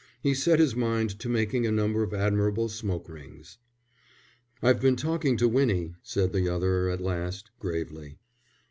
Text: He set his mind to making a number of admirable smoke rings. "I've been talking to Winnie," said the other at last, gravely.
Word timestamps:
He 0.23 0.33
set 0.33 0.57
his 0.57 0.75
mind 0.75 1.19
to 1.19 1.29
making 1.29 1.67
a 1.67 1.71
number 1.71 2.01
of 2.01 2.11
admirable 2.11 2.69
smoke 2.69 3.07
rings. 3.07 3.59
"I've 4.59 4.81
been 4.81 4.95
talking 4.95 5.37
to 5.37 5.47
Winnie," 5.47 5.93
said 6.01 6.33
the 6.33 6.49
other 6.49 6.89
at 6.89 6.99
last, 7.01 7.51
gravely. 7.59 8.17